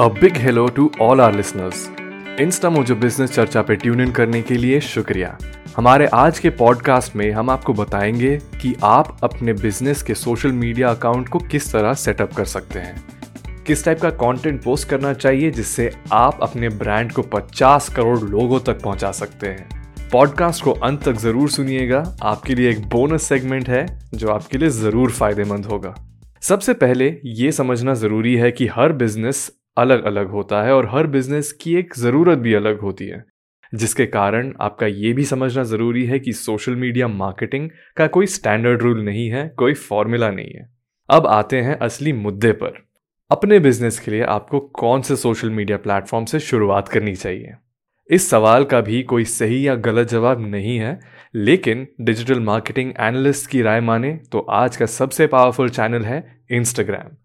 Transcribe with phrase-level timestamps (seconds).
[0.00, 1.88] A big hello to all our listeners
[2.70, 5.38] Instamojo business चर्चा पे tune in करने के लिए शुक्रिया।
[5.76, 10.90] हमारे आज के पॉडकास्ट में हम आपको बताएँगे कि आप अपने बिज़नेस के सोशल मीडिया
[10.90, 13.04] अकाउंट को किस तरह सेटअप कर सकते हैं।
[13.66, 18.60] किस टाइप का कंटेंट पोस्ट करना चाहिए जिससे आप अपने ब्रांड को 50 करोड़ लोगों
[18.60, 19.68] तक पहुँचा सकते हैं।
[20.12, 24.68] पॉडकास्ट को अंत तक ज़रूर सुनिएगा। आपके लिए एक बोनस सेगमेंट है, जो आपके लिए
[24.68, 25.94] ज़रूर फ़ायदेमंद होगा।
[26.42, 31.06] सबसे पहले ये समझना ज़रूरी है कि हर बिज़नेस अलग अलग होता है और हर
[31.06, 33.24] बिज़नेस की एक ज़रूरत भी अलग होती है।
[33.72, 38.82] जिसके कारण आपका ये भी समझना ज़रूरी है कि सोशल मीडिया मार्केटिंग का कोई स्टैंडर्ड
[38.82, 40.68] रूल नहीं है, कोई फॉर्मूला नहीं है।
[41.10, 42.84] अब आते हैं असली मुद्दे पर।
[43.30, 47.52] अपने बिज़नेस के लिए आपको कौन से सोशल मीडिया प्लेटफॉर्म से शुरुआत करनी चाहिए?
[48.10, 50.98] इस सवाल का भी कोई सही या गलत जवाब नहीं है,
[51.34, 57.16] लेकिन डिजिटल मार्केटिंग एनालिस्ट की राय माने तो आज का सबसे पावरफुल चैनल है इंस्टाग्राम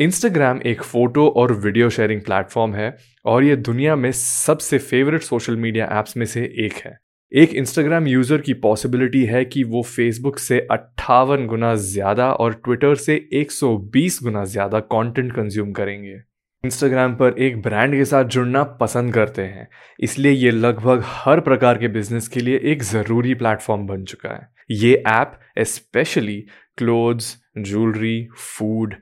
[0.00, 5.56] इंस्टाग्राम एक फ़ोटो और वीडियो शेयरिंग प्लेटफॉर्म है और ये दुनिया में सबसे फेवरेट सोशल
[5.56, 6.92] मीडिया ऐप्स में से एक है।
[7.32, 12.94] एक इंस्टाग्राम यूज़र की पॉसिबिलिटी है कि वो फेसबुक से अट्ठावन गुना ज़्यादा और ट्विटर
[12.96, 16.16] से 120 गुना ज़्यादा कंटेंट कंज्यूम करेंगे।
[16.64, 19.68] इंस्टाग्राम पर एक ब्रांड के साथ जुड़ना पसंद करते हैं,
[20.00, 24.48] इसलिए ये लगभग हर प्रकार के बिज़नेस के लिए एक ज़रूरी प्लेटफॉर्म बन चुका है।
[24.78, 26.40] ये app specially
[26.78, 28.94] clothes jewellery food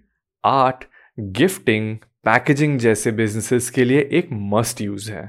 [0.45, 0.85] art,
[1.19, 5.23] gifting, packaging जैसे बिजनेसेस के लिए एक मस्ट यूज़ है।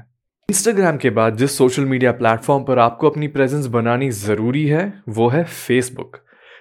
[0.48, 5.28] इंस्टाग्राम के बाद जिस सोशल मीडिया प्लेटफॉर्म पर आपको अपनी प्रेजेंस बनानी ज़रूरी है, वो
[5.28, 6.16] है फेसबुक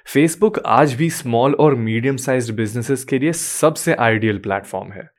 [0.08, 5.10] फेसबुक आज भी स्मॉल और मीडियम साइज़ बिजनेसेस के लिए सबसे आइडियल प्लेटफॉर्म है।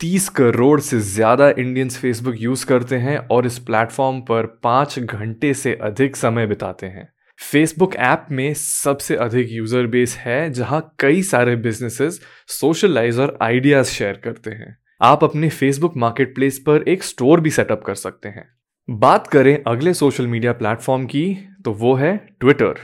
[0.00, 5.52] तीस करोड़ से ज़्यादा इंडियंस फेसबुक यूज़ करते हैं और इस प्लेटफॉर्म पर पाँच घंटे
[5.54, 7.08] से अधिक समय बिताते हैं।
[7.40, 13.90] फेसबुक ऐप में सबसे अधिक यूज़र बेस है, जहाँ कई सारे बिजनेसेस सोशलाइज और आइडियाज़
[13.90, 18.28] शेयर करते हैं। आप अपने फेसबुक मार्केट प्लेस पर एक स्टोर भी सेटअप कर सकते
[18.28, 18.44] हैं।
[18.88, 21.26] बात करें अगले सोशल मीडिया प्लेटफॉर्म की
[21.64, 22.78] तो वो है ट्विटर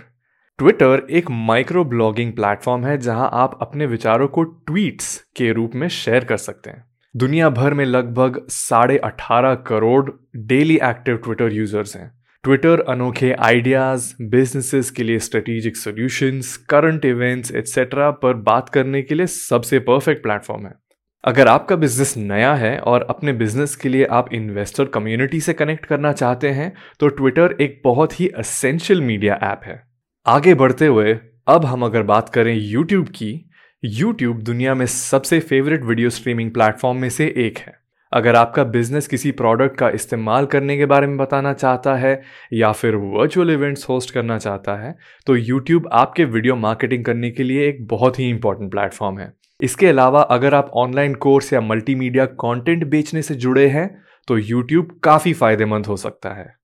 [0.59, 5.89] ट्विटर एक माइक्रो ब्लॉगिंग प्लेटफॉर्म है, जहाँ आप अपने विचारों को ट्वीट्स के रूप में
[5.91, 6.85] शेयर कर सकते हैं।
[7.15, 12.11] दुनिया भर में लगभग साढ़े अठारह crore daily active Twitter users हैं।
[12.47, 19.15] ट्विटर अनोखे आइडियाज़ बिजनेसेस के लिए strategic solutions current events etcetera पर बात करने के
[19.15, 20.73] लिए सबसे परफेक्ट प्लेटफॉर्म है।
[21.25, 25.87] अगर आपका बिज़नेस नया है और अपने बिज़नेस के लिए आप इन्वेस्टर कम्युनिटी से कनेक्ट
[25.87, 29.81] करना चाहते हैं तो ट्विटर एक बहुत ही असेंशियल मीडिया ऐप है।
[30.27, 31.19] आगे बढ़ते हुए,
[31.49, 33.33] अब हम अगर बात करें यूट्यूब की
[33.83, 37.75] यूट्यूब दुनिया में सबसे फेवरेट वीडियो स्ट्रीमिंग प्लेटफॉर्म में से एक है।
[38.13, 42.23] अगर आपका बिज़नेस किसी प्रोडक्ट का इस्तेमाल करने के बारे में बताना चाहता है,
[42.53, 44.95] या फिर वर्चुअल इवेंट्स होस्ट करना चाहता है
[45.27, 49.87] तो यूट्यूब आपके वीडियो मार्केटिंग करने के लिए एक बहुत ही इंपॉर्टेंट प्लेटफॉर्म है। इसके
[49.87, 53.89] अलावा अगर आप ऑनलाइन कोर्स या मल्टीमीडिया कंटेंट बेचने से जुड़े हैं
[54.29, 56.55] तो यूट्यूब काफ़ी फ़ायदेमंद हो सकता है।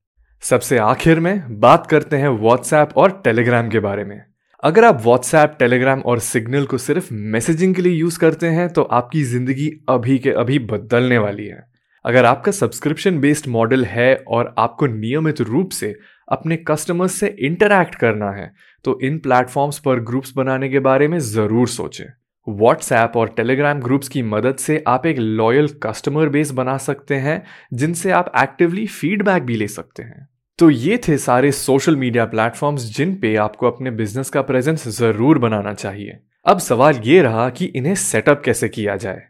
[0.43, 4.21] सबसे आखिर में बात करते हैं व्हाट्सएप और टेलीग्राम के बारे में।
[4.63, 8.83] अगर आप व्हाट्सएप टेलीग्राम और सिग्नल को सिर्फ़ मैसेजिंग के लिए यूज़ करते हैं तो
[8.93, 11.65] आपकी ज़िंदगी अभी के अभी बदलने वाली है।
[12.05, 15.95] अगर आपका सब्सक्रिप्शन बेस्ड मॉडल है और आपको नियमित रूप से
[16.29, 18.51] अपने कस्टमर्स से इंटरैक्ट करना है
[18.85, 22.05] तो इन प्लेटफॉर्म्स पर ग्रुप्स बनाने के बारे में ज़रूर सोचें।
[22.47, 27.43] व्हाट्सएप और टेलीग्राम ग्रुप्स की मदद से आप एक लॉयल कस्टमर बेस बना सकते हैं,
[27.73, 30.29] जिनसे आप एक्टिवली फीडबैक भी ले सकते हैं।
[30.59, 35.39] तो ये थे सारे सोशल मीडिया प्लेटफॉर्म्स जिन पे आपको अपने बिज़नेस का प्रेजेंस ज़रूर
[35.39, 39.23] बनाना चाहिए। अब सवाल ये रहा कि इन्हें सेटअप कैसे किया जाए?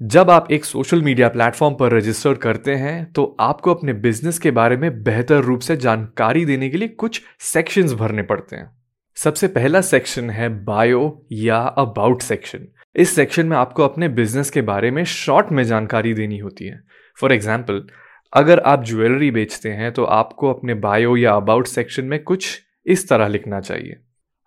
[0.00, 4.50] जब आप एक सोशल मीडिया प्लेटफॉर्म पर रजिस्टर करते हैं तो आपको अपने बिज़नेस के
[4.50, 8.70] बारे में बेहतर रूप से जानकारी देने के लिए कुछ सेक्शंस भरने पड़ते हैं।
[9.16, 12.66] सबसे पहला सेक्शन है बायो या अबाउट सेक्शन
[12.96, 16.82] इस सेक्शन में आपको अपने बिज़नेस के बारे में शॉर्ट में जानकारी देनी होती है।
[17.18, 17.86] फॉर एग्ज़ाम्पल
[18.32, 23.08] अगर आप ज्वेलरी बेचते हैं तो आपको अपने बायो या अबाउट सेक्शन में कुछ इस
[23.08, 23.96] तरह लिखना चाहिए।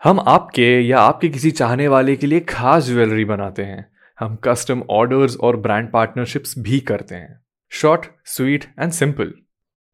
[0.04, 3.86] हम आपके या आपके किसी चाहने वाले के लिए खास ज्वेलरी बनाते हैं।
[4.20, 7.40] हम कस्टम ऑर्डर्स और ब्रांड पार्टनरशिप्स भी करते हैं।
[7.72, 9.34] शॉर्ट स्वीट एंड सिंपल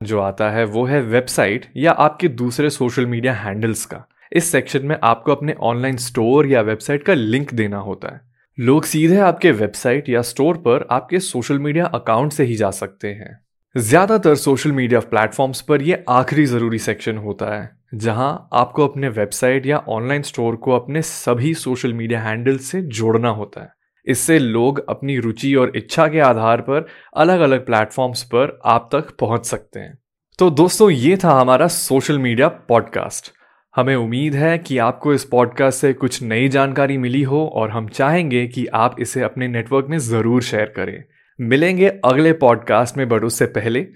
[0.01, 4.85] जो आता है, वो है वेबसाइट या आपके दूसरे सोशल मीडिया हैंडल्स का। इस सेक्शन
[4.85, 8.21] में आपको अपने ऑनलाइन स्टोर या वेबसाइट का लिंक देना होता है।
[8.59, 13.07] लोग सीधे आपके वेबसाइट या स्टोर पर आपके सोशल मीडिया अकाउंट से ही जा सकते
[13.07, 13.48] हैं।
[13.79, 19.65] ज़्यादातर सोशल मीडिया प्लेटफॉर्म्स पर यह आखिरी ज़रूरी सेक्शन होता है, जहाँ आपको अपने वेबसाइट
[19.65, 23.69] या ऑनलाइन स्टोर को अपने सभी सोशल मीडिया हैंडल से जोड़ना होता है।
[24.07, 26.85] इससे लोग अपनी रुचि और इच्छा के आधार पर
[27.15, 29.97] अलग अलग प्लेटफॉर्म्स पर आप तक पहुँच सकते हैं।
[30.39, 33.31] तो दोस्तों, ये था हमारा सोशल मीडिया पॉडकास्ट।
[33.75, 37.87] हमें उम्मीद है कि आपको इस पॉडकास्ट से कुछ नई जानकारी मिली हो और हम
[37.89, 41.03] चाहेंगे कि आप इसे अपने नेटवर्क में ज़रूर शेयर करें।
[41.41, 43.87] मिलेंगे अगले पॉडकास्ट में बट उससे पहले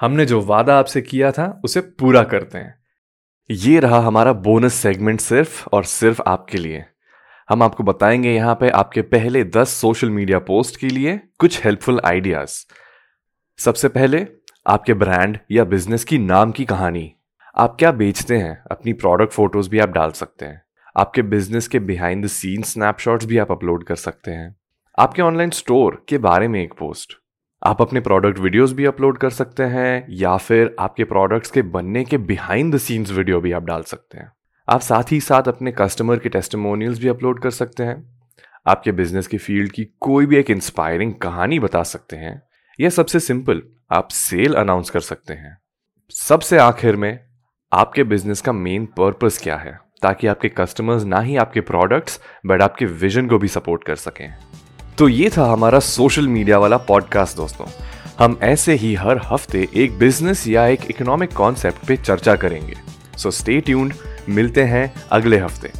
[0.00, 2.78] हमने जो वादा आपसे किया था, उसे पूरा करते हैं।
[3.50, 6.84] ये रहा हमारा बोनस सेगमेंट सिर्फ़ और सिर्फ़ आपके लिए।
[7.48, 12.00] हम आपको बताएँगे यहाँ पे आपके पहले दस सोशल मीडिया पोस्ट के लिए कुछ हेल्पफुल
[12.04, 12.66] आइडियाज़
[13.58, 14.26] सबसे पहले
[14.66, 17.14] आपके ब्रांड या बिज़नेस की नाम की कहानी।
[17.56, 18.64] आप क्या बेचते हैं?
[18.70, 20.62] अपनी प्रोडक्ट फ़ोटोज़ भी आप डाल सकते हैं।
[20.96, 24.57] आपके बिज़नेस के बिहाइंड द सीन स्नैपशॉट्स भी आप अपलोड कर सकते हैं।
[24.98, 27.12] आपके ऑनलाइन स्टोर के बारे में एक पोस्ट
[27.62, 32.04] आप अपने प्रोडक्ट वीडियोस भी अपलोड कर सकते हैं, या फिर आपके प्रोडक्ट्स के बनने
[32.04, 34.32] के बिहाइंड द सीन्स वीडियो भी आप डाल सकते हैं.
[34.68, 37.96] आप साथ ही साथ अपने कस्टमर के टेस्टिमोनियल्स भी अपलोड कर सकते हैं.
[38.66, 42.42] आपके बिज़नेस की फ़ील्ड की कोई भी एक इंस्पायरिंग कहानी बता सकते हैं,
[42.78, 43.62] या सबसे सिंपल
[43.92, 45.58] आप सेल अनाउंस कर सकते हैं.
[46.14, 47.18] सबसे आखिर में,
[47.72, 52.62] आपके बिज़नेस का मेन पर्पस क्या है, ताकि आपके कस्टमर्स ना ही आपके प्रोडक्ट्स बट
[52.62, 54.34] आपके विजन को भी सपोर्ट कर सकें.
[54.98, 57.66] तो ये था हमारा सोशल मीडिया वाला पॉडकास्ट दोस्तों।
[58.18, 62.74] हम ऐसे ही हर हफ़्ते एक बिज़नेस या एक इकोनॉमिक कॉन्सेप्ट पे चर्चा करेंगे।
[63.16, 63.94] सो स्टे ट्यून्ड
[64.28, 65.70] मिलते हैं अगले हफ़्ते।